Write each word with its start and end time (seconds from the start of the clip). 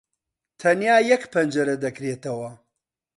تەنیا 0.59 0.97
یەک 1.11 1.23
پەنجەرە 1.33 1.75
دەکرێتەوە. 1.83 2.51